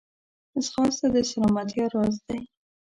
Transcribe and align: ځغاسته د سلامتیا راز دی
ځغاسته 0.65 1.07
د 1.13 1.15
سلامتیا 1.29 1.85
راز 1.93 2.15
دی 2.27 2.41